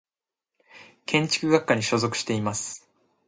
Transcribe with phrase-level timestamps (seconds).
[1.05, 2.89] 建築学科に所属しています。